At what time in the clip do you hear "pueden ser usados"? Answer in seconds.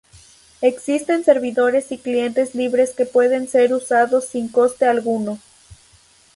3.05-4.25